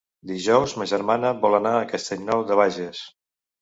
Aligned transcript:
Dijous 0.29 0.73
ma 0.79 0.87
germana 0.93 1.35
vol 1.45 1.59
anar 1.61 1.77
a 1.77 1.87
Castellnou 1.95 2.47
de 2.51 2.63
Bages. 2.65 3.09